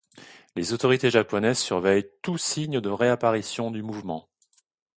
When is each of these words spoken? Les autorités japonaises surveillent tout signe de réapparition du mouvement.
Les 0.55 0.73
autorités 0.73 1.11
japonaises 1.11 1.59
surveillent 1.59 2.09
tout 2.23 2.39
signe 2.39 2.79
de 2.81 2.89
réapparition 2.89 3.69
du 3.69 3.83
mouvement. 3.83 4.27